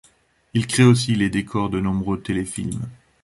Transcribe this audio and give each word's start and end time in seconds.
Il 0.55 0.65
crée 0.65 0.81
aussi 0.81 1.13
les 1.13 1.29
décors 1.29 1.69
de 1.69 1.79
nombreux 1.79 2.19
téléfilms. 2.19 2.89